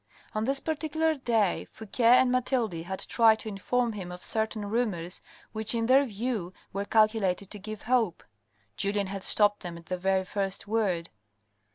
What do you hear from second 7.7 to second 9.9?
hope. Julien had stopped them at